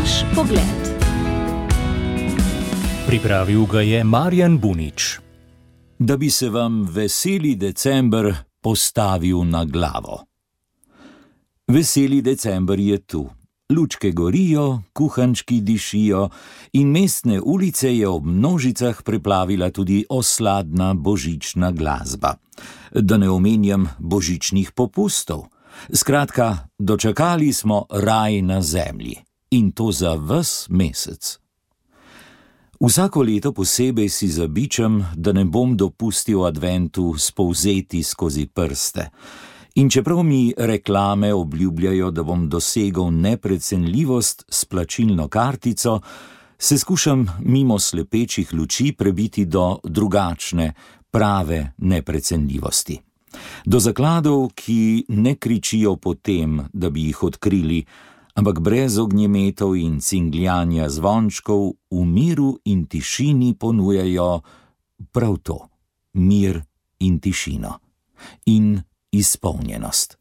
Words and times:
Naš 0.00 0.24
pogled. 0.34 0.80
Pripravil 3.06 3.66
ga 3.66 3.80
je 3.80 4.04
Marjan 4.04 4.58
Bunič. 4.58 5.18
Da 5.98 6.16
bi 6.16 6.30
se 6.30 6.48
vam 6.48 6.88
veseli 6.88 7.54
decembr 7.54 8.32
postavil 8.62 9.44
na 9.44 9.64
glavo. 9.64 10.24
Veseli 11.68 12.22
decembr 12.22 12.80
je 12.80 12.98
tu. 12.98 13.28
Lučke 13.76 14.10
gorijo, 14.10 14.80
kuhančki 14.92 15.60
dišijo 15.60 16.28
in 16.72 16.88
mestne 16.88 17.40
ulice 17.40 17.96
je 17.96 18.08
ob 18.08 18.24
množicah 18.24 19.02
preplavila 19.02 19.70
tudi 19.70 20.04
osladna 20.08 20.94
božična 20.94 21.72
glasba. 21.72 22.34
Da 22.92 23.16
ne 23.16 23.30
omenjam 23.30 23.88
božičnih 23.98 24.72
popustov. 24.72 25.44
Skratka, 25.92 26.56
dočakali 26.78 27.52
smo 27.52 27.84
raj 27.90 28.42
na 28.42 28.62
zemlji 28.62 29.29
in 29.50 29.72
to 29.72 29.92
za 29.92 30.14
ves 30.14 30.66
mesec. 30.70 31.38
Vsako 32.80 33.22
leto 33.22 33.52
posebej 33.52 34.08
si 34.08 34.28
zabičam, 34.28 35.04
da 35.16 35.32
ne 35.32 35.44
bom 35.44 35.76
dopustil 35.76 36.44
adventu 36.44 37.14
spovzeti 37.18 38.02
skozi 38.02 38.46
prste. 38.46 39.10
In 39.74 39.90
čeprav 39.90 40.22
mi 40.22 40.54
reklame 40.56 41.34
obljubljajo, 41.34 42.10
da 42.10 42.22
bom 42.22 42.48
dosegel 42.48 43.10
neprecenljivost 43.10 44.44
s 44.48 44.64
plačilno 44.64 45.28
kartico, 45.28 46.00
se 46.58 46.78
skušam 46.78 47.26
mimo 47.40 47.78
slepečih 47.78 48.54
luči 48.54 48.92
prebiti 48.92 49.44
do 49.44 49.78
drugačne, 49.84 50.72
prave 51.10 51.72
neprecenljivosti. 51.78 53.00
Do 53.64 53.78
zakladov, 53.80 54.48
ki 54.54 55.04
ne 55.08 55.34
kričijo 55.34 55.96
po 55.96 56.14
tem, 56.14 56.62
da 56.72 56.90
bi 56.90 57.04
jih 57.04 57.22
odkrili, 57.22 57.84
ampak 58.34 58.60
brez 58.60 58.98
ognjemetov 58.98 59.76
in 59.76 60.00
cingljanja 60.00 60.88
zvončkov 60.88 61.72
v 61.90 62.04
miru 62.04 62.58
in 62.64 62.86
tišini 62.86 63.54
ponujajo 63.54 64.40
prav 65.12 65.36
to: 65.42 65.58
mir 66.12 66.62
in 67.00 67.20
tišino. 67.20 67.78
In 68.46 68.82
izpolnjenost. 69.12 70.18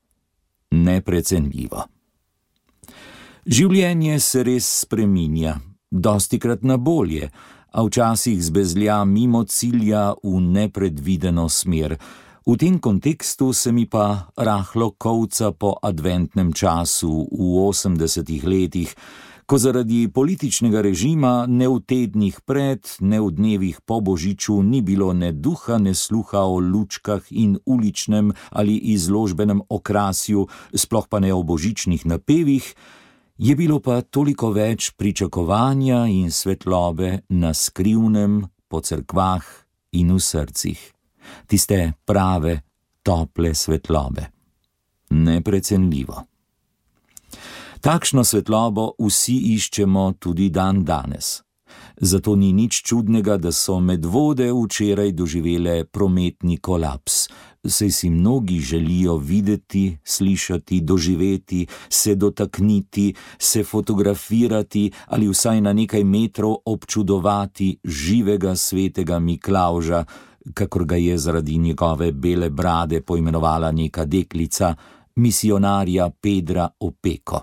Neprecenljivo. 0.71 1.83
Življenje 3.45 4.19
se 4.19 4.43
res 4.43 4.67
spreminja, 4.83 5.55
dosti 5.89 6.39
krat 6.39 6.63
na 6.63 6.77
bolje, 6.77 7.29
a 7.71 7.83
včasih 7.85 8.41
zbezlja 8.43 9.03
mimo 9.05 9.43
cilja 9.43 10.13
v 10.23 10.39
nepredvideno 10.41 11.49
smer. 11.49 11.97
V 12.49 12.57
tem 12.57 12.79
kontekstu 12.79 13.53
se 13.53 13.69
mi 13.71 13.85
pa 13.85 14.25
rahlo 14.33 14.97
kovca 14.97 15.51
po 15.51 15.77
adventnem 15.85 16.49
času 16.49 17.29
v 17.29 17.61
osemdesetih 17.61 18.41
letih, 18.41 18.89
ko 19.45 19.61
zaradi 19.61 20.09
političnega 20.09 20.81
režima 20.81 21.45
ne 21.45 21.69
v 21.69 21.77
tednih 21.77 22.41
pred, 22.41 22.81
ne 23.05 23.21
v 23.21 23.29
dnevih 23.37 23.85
po 23.85 24.01
božiču 24.01 24.65
ni 24.65 24.81
bilo 24.81 25.13
ne 25.13 25.29
duha, 25.29 25.77
ne 25.77 25.93
sluha 25.93 26.41
o 26.49 26.57
lučkah 26.57 27.21
in 27.29 27.61
uličnem 27.69 28.33
ali 28.49 28.81
izložbenem 28.97 29.61
okrasju, 29.69 30.49
sploh 30.73 31.05
pa 31.05 31.21
ne 31.21 31.29
o 31.29 31.45
božičnih 31.45 32.01
napevih, 32.09 32.65
je 33.37 33.53
bilo 33.53 33.77
pa 33.77 34.01
toliko 34.01 34.49
več 34.49 34.97
pričakovanja 34.97 36.09
in 36.09 36.33
svetlobe 36.33 37.29
na 37.29 37.53
skrivnem, 37.53 38.49
po 38.65 38.81
cerkvah 38.81 39.45
in 39.93 40.17
v 40.17 40.17
srcih. 40.17 40.98
Tiste 41.47 41.93
prave, 42.05 42.61
tople 43.03 43.53
svetlobe. 43.55 44.25
Neprecenljivo. 45.09 46.23
Takšno 47.81 48.23
svetlobo 48.23 48.93
vsi 48.99 49.37
iščemo 49.55 50.11
tudi 50.19 50.49
dan 50.49 50.83
danes. 50.83 51.39
Zato 51.99 52.35
ni 52.35 52.53
nič 52.53 52.83
čudnega, 52.83 53.37
da 53.37 53.51
so 53.51 53.79
medvode 53.79 54.47
včeraj 54.51 55.11
doživele 55.11 55.83
prometni 55.85 56.57
kolaps. 56.57 57.27
Sej 57.59 57.91
si 57.91 58.09
mnogi 58.09 58.59
želijo 58.59 59.17
videti, 59.17 59.97
slišati, 60.03 60.81
doživeti, 60.81 61.67
se 61.89 62.15
dotakniti, 62.15 63.13
se 63.39 63.63
fotografirati 63.63 64.91
ali 65.07 65.27
vsaj 65.27 65.61
na 65.61 65.73
nekaj 65.73 66.03
metrov 66.03 66.55
občudovati 66.65 67.77
živega 67.83 68.55
svetega 68.55 69.19
Miklauža, 69.19 70.05
kakor 70.53 70.85
ga 70.85 70.95
je 70.95 71.17
zaradi 71.17 71.57
njegove 71.57 72.11
bele 72.11 72.49
brade 72.49 73.01
poimenovala 73.01 73.71
neka 73.71 74.05
deklica, 74.05 74.75
misionarja 75.15 76.09
Pedra 76.09 76.69
Opeko. 76.79 77.41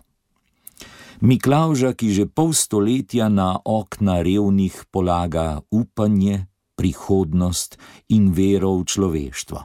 Miklauža, 1.21 1.93
ki 1.97 2.13
že 2.13 2.27
pol 2.29 2.53
stoletja 2.53 3.29
na 3.29 3.57
okna 3.65 4.21
revnih 4.23 4.85
polaga 4.91 5.61
upanje, 5.71 6.47
prihodnost 6.77 7.79
in 8.13 8.33
vero 8.37 8.77
v 8.77 8.85
človeštvo. 8.85 9.59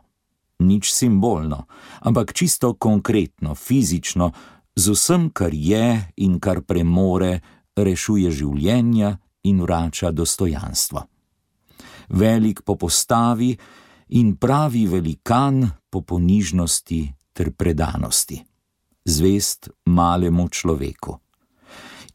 Nič 0.64 0.94
simbolno, 0.94 1.68
ampak 2.08 2.32
čisto 2.32 2.74
konkretno, 2.80 3.56
fizično, 3.56 4.32
z 4.76 4.86
vsem, 4.96 5.30
kar 5.36 5.52
je 5.52 6.00
in 6.24 6.40
kar 6.40 6.64
premore, 6.64 7.42
rešuje 7.76 8.32
življenja 8.32 9.18
in 9.44 9.60
vrača 9.60 10.12
dostojanstvo. 10.16 11.04
Velik 12.14 12.62
po 12.66 12.76
postavi 12.76 13.56
in 14.20 14.36
pravi 14.36 14.86
velikan 14.88 15.64
po 15.90 16.02
ponižnosti 16.02 17.02
ter 17.34 17.52
predanosti. 17.56 18.42
Zvest 19.06 19.70
malemu 19.86 20.48
človeku 20.50 21.20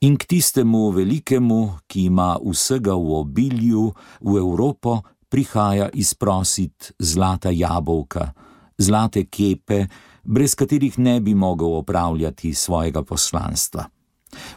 in 0.00 0.16
k 0.16 0.24
tistemu 0.28 0.90
velikemu, 0.92 1.80
ki 1.86 2.12
ima 2.12 2.36
vsega 2.36 2.92
v 2.92 3.06
obilju, 3.22 3.84
v 4.20 4.32
Evropo 4.36 5.00
prihaja 5.28 5.88
izprosit 5.94 6.92
zlata 6.98 7.50
jabolka, 7.50 8.32
zlate 8.78 9.26
kepe, 9.30 9.86
brez 10.22 10.54
katerih 10.54 10.98
ne 10.98 11.20
bi 11.20 11.34
mogel 11.34 11.80
opravljati 11.80 12.54
svojega 12.54 13.02
poslanstva. 13.02 13.88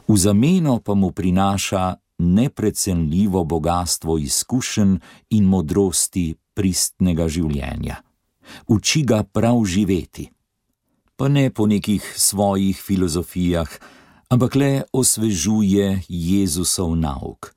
V 0.08 0.18
zameno 0.18 0.80
pa 0.84 0.94
mu 0.94 1.12
prinaša 1.12 1.96
neprecenljivo 2.20 3.44
bogatstvo 3.44 4.18
izkušenj 4.18 4.98
in 5.30 5.46
modrosti 5.46 6.36
pristnega 6.54 7.28
življenja. 7.28 8.02
Uči 8.68 9.04
ga 9.04 9.24
prav 9.24 9.64
živeti, 9.66 10.30
pa 11.16 11.28
ne 11.28 11.50
po 11.50 11.68
nekih 11.68 12.04
svojih 12.18 12.78
filozofijah, 12.78 13.70
ampak 14.30 14.56
le 14.56 14.72
osvežuje 14.94 16.04
Jezusov 16.08 16.96
nauk. 16.96 17.54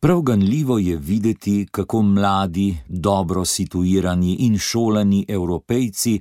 Prav 0.00 0.20
ganljivo 0.22 0.78
je 0.78 0.96
videti, 0.96 1.66
kako 1.70 2.02
mladi, 2.02 2.76
dobro 2.88 3.44
situirani 3.44 4.34
in 4.46 4.58
šolani 4.58 5.24
evropejci 5.28 6.20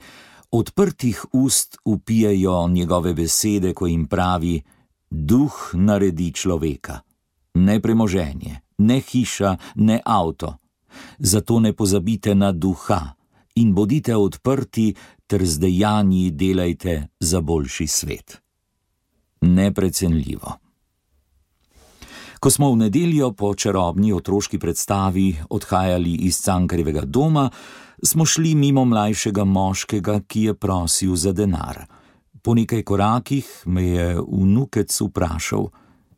odprtih 0.52 1.26
ust 1.34 1.78
upijajo 1.86 2.68
njegove 2.68 3.14
besede, 3.14 3.74
ko 3.74 3.88
jim 3.88 4.06
pravi: 4.08 4.62
Duh 5.10 5.72
naredi 5.74 6.32
človeka, 6.32 7.00
ne 7.54 7.80
premoženje, 7.82 8.60
ne 8.78 9.00
hiša, 9.00 9.58
ne 9.76 10.02
avto. 10.06 10.58
Zato 11.20 11.60
ne 11.60 11.74
pozabite 11.74 12.36
na 12.36 12.52
duha 12.52 13.16
in 13.56 13.74
bodite 13.74 14.16
odprti 14.16 14.94
ter 15.28 15.46
z 15.46 15.60
dejanji 15.60 16.32
delajte 16.32 17.08
za 17.20 17.42
boljši 17.42 17.88
svet 17.88 18.44
neprecenljivo. 19.44 20.54
Ko 22.40 22.50
smo 22.52 22.72
v 22.72 22.78
nedeljo 22.78 23.32
po 23.32 23.54
čarobni 23.56 24.14
otroški 24.14 24.60
predstavi 24.60 25.36
odhajali 25.50 26.16
iz 26.28 26.42
Cankarjevega 26.42 27.06
doma, 27.06 27.50
smo 28.04 28.26
šli 28.26 28.56
mimo 28.56 28.86
mlajšega 28.86 29.44
moškega, 29.44 30.20
ki 30.28 30.42
je 30.42 30.54
prosil 30.54 31.16
za 31.16 31.32
denar. 31.32 31.86
Po 32.42 32.56
nekaj 32.56 32.84
korakih 32.84 33.48
me 33.66 33.84
je 33.84 34.20
vnukec 34.28 35.02
vprašal: 35.02 35.70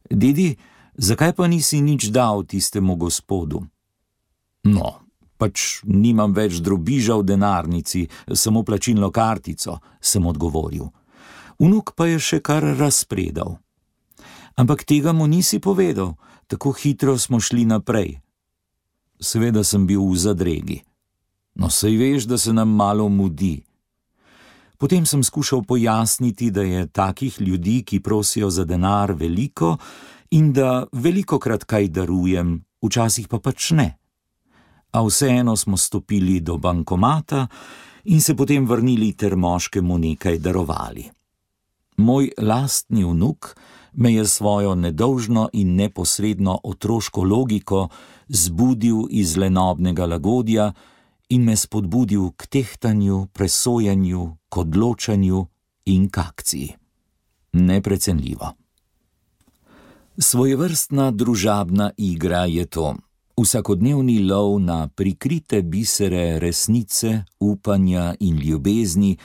Dedi, 0.09 0.55
zakaj 0.97 1.33
pa 1.33 1.47
nisi 1.47 1.81
nič 1.81 2.09
dal 2.09 2.43
tistemu 2.43 2.95
gospodu? 2.95 3.63
No, 4.65 4.99
pač 5.37 5.85
nimam 5.85 6.33
več 6.33 6.59
drobiža 6.59 7.19
v 7.21 7.27
denarnici, 7.35 8.07
samo 8.33 8.63
plačilno 8.63 9.11
kartico, 9.11 9.79
sem 10.01 10.25
odgovoril 10.25 10.89
vnuk 11.59 11.95
pa 11.95 12.07
je 12.11 12.19
še 12.19 12.39
kar 12.43 12.63
razpredal. 12.75 13.59
Ampak 14.55 14.85
tega 14.87 15.11
mu 15.11 15.27
nisi 15.27 15.59
povedal, 15.59 16.15
tako 16.47 16.71
hitro 16.75 17.17
smo 17.19 17.39
šli 17.39 17.65
naprej. 17.67 18.19
Seveda 19.19 19.63
sem 19.63 19.87
bil 19.87 20.03
v 20.03 20.15
zadregi. 20.19 20.79
No, 21.55 21.71
sej 21.71 21.95
veš, 21.95 22.27
da 22.27 22.37
se 22.37 22.51
nam 22.51 22.71
malo 22.75 23.07
mudi. 23.07 23.63
Potem 24.75 25.07
sem 25.07 25.23
skušal 25.23 25.63
pojasniti, 25.63 26.51
da 26.51 26.63
je 26.67 26.87
takih 26.91 27.39
ljudi, 27.39 27.79
ki 27.87 28.03
prosijo 28.03 28.51
za 28.51 28.67
denar, 28.67 29.15
veliko 29.15 29.77
in 30.35 30.51
da 30.53 30.85
veliko 30.91 31.39
krat 31.39 31.63
kaj 31.63 31.87
darujem, 31.95 32.57
včasih 32.83 33.27
pa 33.31 33.39
pač 33.39 33.71
ne. 33.71 33.87
A 34.91 35.03
vseeno 35.03 35.55
smo 35.55 35.77
stopili 35.77 36.39
do 36.39 36.57
bankomata 36.57 37.47
in 38.11 38.21
se 38.21 38.35
potem 38.35 38.67
vrnili 38.67 39.13
ter 39.13 39.35
moškemu 39.35 39.97
nekaj 39.97 40.39
darovali. 40.39 41.05
Moj 41.97 42.31
lastni 42.37 43.05
vnuk 43.05 43.55
me 43.93 44.13
je 44.13 44.25
svojo 44.27 44.75
nedolžno 44.75 45.49
in 45.53 45.75
neposredno 45.75 46.59
otroško 46.63 47.23
logiko 47.23 47.87
zbudil 48.27 49.07
iz 49.09 49.37
lenobnega 49.37 50.05
lagodja 50.05 50.73
in 51.29 51.43
me 51.43 51.55
spodbudil 51.55 52.31
k 52.35 52.47
tehtanju, 52.47 53.27
presojanju, 53.33 54.35
k 54.49 54.57
odločanju 54.57 55.45
in 55.85 56.09
k 56.09 56.17
akciji. 56.17 56.75
Neprecenljivo. 57.53 58.64
Svojevrstna 60.17 61.11
družabna 61.11 61.91
igra 61.97 62.45
je 62.45 62.65
to. 62.65 62.95
Vsakodnevni 63.35 64.19
lov 64.23 64.61
na 64.63 64.87
prikrite 64.87 65.61
bisere 65.61 66.39
resnice, 66.39 67.23
upanja 67.39 68.15
in 68.19 68.37
ljubezni, 68.39 69.17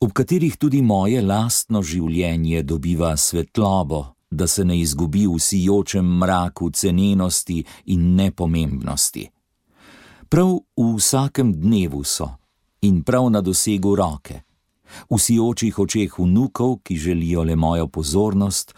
ob 0.00 0.12
katerih 0.12 0.56
tudi 0.56 0.82
moje 0.82 1.22
lastno 1.22 1.80
življenje 1.82 2.62
dobiva 2.62 3.16
svetlobo, 3.16 4.04
da 4.30 4.46
se 4.46 4.64
ne 4.64 4.76
izgubi 4.80 5.24
v 5.26 5.38
sijočem 5.40 6.04
mraku 6.04 6.68
cenenosti 6.70 7.64
in 7.86 8.14
nepomembnosti. 8.14 9.24
Prav 10.28 10.52
v 10.76 10.90
vsakem 10.98 11.54
dnevu 11.54 12.02
so 12.04 12.28
in 12.82 13.00
prav 13.02 13.30
na 13.32 13.40
dosegu 13.40 13.94
roke, 13.96 14.42
v 15.08 15.16
sijočih 15.16 15.78
očeh 15.78 16.18
vnukov, 16.18 16.82
ki 16.84 16.96
želijo 16.96 17.42
le 17.42 17.56
mojo 17.56 17.88
pozornost, 17.88 18.74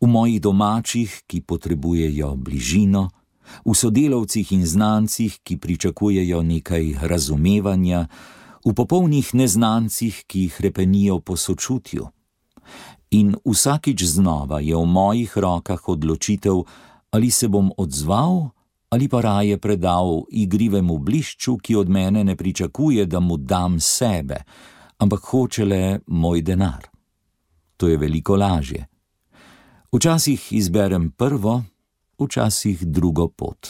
v 0.00 0.06
mojih 0.06 0.40
domačih, 0.40 1.22
ki 1.26 1.40
potrebujejo 1.40 2.34
bližino, 2.36 3.10
v 3.64 3.74
sodelavcih 3.74 4.52
in 4.52 4.66
znancih, 4.66 5.40
ki 5.42 5.56
pričakujejo 5.56 6.42
nekaj 6.42 6.94
razumevanja, 7.02 8.06
v 8.64 8.74
popolnih 8.74 9.34
neznancih, 9.34 10.24
ki 10.26 10.48
hrepenijo 10.48 11.20
po 11.20 11.36
sočutju. 11.36 12.08
In 13.10 13.34
vsakič 13.44 14.04
znova 14.04 14.60
je 14.60 14.76
v 14.76 14.84
mojih 14.84 15.32
rokah 15.38 15.88
odločitev, 15.88 16.62
ali 17.10 17.30
se 17.30 17.48
bom 17.48 17.72
odzval 17.76 18.50
ali 18.88 19.08
pa 19.08 19.20
raje 19.20 19.58
predal 19.58 20.24
igrivemu 20.30 20.98
blišču, 20.98 21.58
ki 21.58 21.76
od 21.76 21.88
mene 21.88 22.24
ne 22.24 22.36
pričakuje, 22.36 23.06
da 23.06 23.20
mu 23.20 23.36
dam 23.36 23.80
sebe, 23.80 24.36
ampak 24.98 25.20
hoče 25.20 25.64
le 25.64 26.00
moj 26.06 26.42
denar. 26.42 26.88
To 27.76 27.88
je 27.88 27.96
veliko 27.96 28.36
lažje. 28.36 28.86
Včasih 29.92 30.52
izberem 30.52 31.10
prvo, 31.10 31.62
včasih 32.20 32.86
drugo 32.86 33.28
pot. 33.28 33.68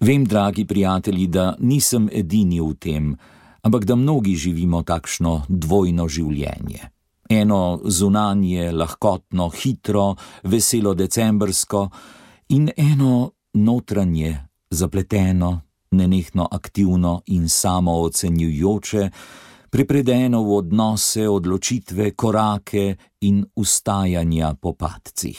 Vem, 0.00 0.24
dragi 0.24 0.66
prijatelji, 0.66 1.26
da 1.26 1.54
nisem 1.58 2.08
edini 2.12 2.60
v 2.60 2.74
tem, 2.74 3.16
ampak 3.62 3.84
da 3.84 3.96
mnogi 3.96 4.34
živimo 4.36 4.82
takšno 4.82 5.46
dvojno 5.48 6.08
življenje. 6.08 6.90
Eno 7.28 7.80
zunanje, 7.84 8.68
lahkotno, 8.72 9.48
hitro, 9.48 10.14
veselo 10.44 10.92
decembrsko, 10.94 11.88
in 12.48 12.68
eno 12.76 13.32
notranje, 13.54 14.36
zapleteno, 14.70 15.60
nenehno 15.90 16.48
aktivno 16.52 17.22
in 17.26 17.48
samo 17.48 17.96
ocenjujoče, 18.02 19.10
prepredeno 19.76 20.40
v 20.40 20.56
odnose, 20.56 21.28
odločitve, 21.28 22.14
korake 22.16 22.96
in 23.28 23.44
ustajanja 23.60 24.54
po 24.56 24.72
padcih. 24.72 25.36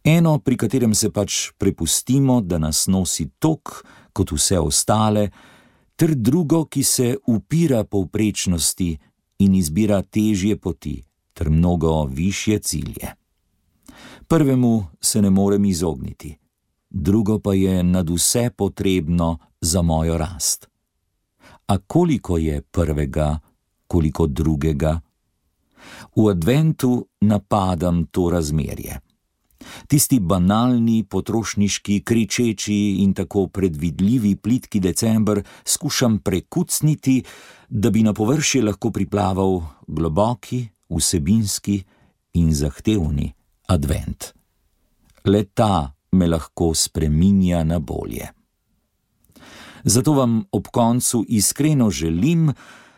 Eno, 0.00 0.38
pri 0.40 0.56
katerem 0.56 0.94
se 0.96 1.10
pač 1.12 1.52
prepustimo, 1.60 2.40
da 2.40 2.56
nas 2.56 2.86
nosi 2.88 3.26
tok, 3.36 3.84
kot 4.16 4.32
vse 4.32 4.56
ostale, 4.56 5.26
ter 5.92 6.14
drugo, 6.16 6.62
ki 6.72 6.80
se 6.82 7.08
upira 7.28 7.82
povprečnosti 7.84 8.88
in 9.44 9.58
izbira 9.60 10.00
težje 10.00 10.56
poti 10.56 10.96
ter 11.36 11.52
mnogo 11.52 12.08
više 12.08 12.58
cilje. 12.64 13.12
Prvemu 14.24 14.86
se 15.00 15.20
ne 15.22 15.28
morem 15.30 15.68
izogniti, 15.68 16.32
drugo 16.88 17.38
pa 17.44 17.52
je 17.52 17.84
nad 17.84 18.08
vse 18.08 18.48
potrebno 18.56 19.36
za 19.60 19.82
mojo 19.82 20.16
rast. 20.16 20.68
A 21.68 21.78
koliko 21.78 22.38
je 22.38 22.62
prvega, 22.62 23.38
koliko 23.86 24.26
drugega? 24.26 25.00
V 26.16 26.30
adventu 26.30 27.06
napadam 27.20 28.06
to 28.10 28.30
razmerje 28.30 29.00
tisti 29.86 30.20
banalni, 30.20 31.04
potrošniški, 31.04 32.00
kričeči 32.04 32.78
in 33.02 33.12
tako 33.14 33.46
predvidljivi 33.46 34.36
plitki 34.36 34.80
decembr 34.80 35.42
skušam 35.64 36.18
prekucniti, 36.18 37.22
da 37.68 37.90
bi 37.90 38.02
na 38.02 38.12
površje 38.12 38.62
lahko 38.62 38.90
priplaval 38.90 39.60
globoki, 39.86 40.66
vsebinski 40.88 41.82
in 42.34 42.54
zahtevni 42.54 43.32
advent. 43.68 44.32
Le 45.24 45.44
ta 45.44 45.92
me 46.12 46.26
lahko 46.26 46.72
spreminja 46.74 47.64
na 47.64 47.78
bolje. 47.78 48.37
Zato 49.84 50.12
vam 50.12 50.44
ob 50.52 50.66
koncu 50.72 51.24
iskreno 51.28 51.90
želim, 51.90 52.52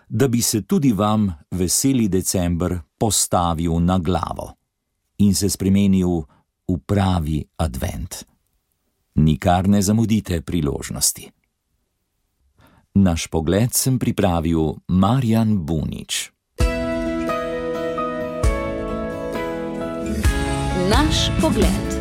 da 0.08 0.28
bi 0.28 0.42
se 0.42 0.62
tudi 0.62 0.92
vam 0.92 1.34
veseli 1.50 2.08
decembr 2.08 2.74
postavil 2.98 3.78
na 3.80 3.98
glavo 3.98 4.52
in 5.18 5.34
se 5.34 5.48
spremenil 5.48 6.22
v 6.68 6.78
pravi 6.86 7.44
advent. 7.56 8.24
Nikar 9.14 9.68
ne 9.68 9.82
zamudite 9.82 10.40
priložnosti. 10.40 11.30
Naš 12.94 13.26
pogled 13.26 13.74
sem 13.74 13.98
pripravil 13.98 14.74
Marjan 14.88 15.58
Bunič. 15.58 16.30
Naš 20.90 21.30
pogled. 21.40 21.99